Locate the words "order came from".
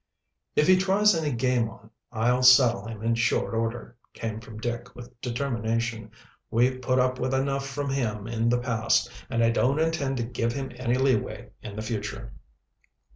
3.53-4.57